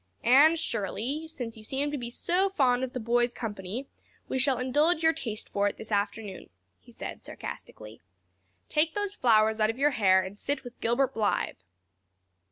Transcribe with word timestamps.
"Anne 0.23 0.55
Shirley, 0.55 1.27
since 1.27 1.55
you 1.57 1.63
seem 1.63 1.91
to 1.91 1.95
be 1.99 2.09
so 2.09 2.49
fond 2.49 2.83
of 2.83 2.93
the 2.93 2.99
boys' 2.99 3.35
company 3.35 3.85
we 4.27 4.39
shall 4.39 4.57
indulge 4.57 5.03
your 5.03 5.13
taste 5.13 5.47
for 5.49 5.67
it 5.67 5.77
this 5.77 5.91
afternoon," 5.91 6.49
he 6.79 6.91
said 6.91 7.23
sarcastically. 7.23 8.01
"Take 8.67 8.95
those 8.95 9.13
flowers 9.13 9.59
out 9.59 9.69
of 9.69 9.77
your 9.77 9.91
hair 9.91 10.19
and 10.23 10.39
sit 10.39 10.63
with 10.63 10.81
Gilbert 10.81 11.13
Blythe." 11.13 11.57